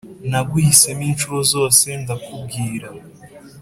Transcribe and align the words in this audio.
naguhisemo 0.29 1.03
inshuro 1.09 1.39
zose 1.53 1.87
ndakubwira 2.01 2.89